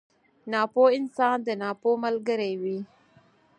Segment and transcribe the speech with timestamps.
[0.51, 2.79] ناپوه انسان د ناپوه ملګری وي.